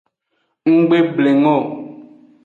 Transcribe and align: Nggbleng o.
Nggbleng 0.75 1.43
o. 1.57 1.57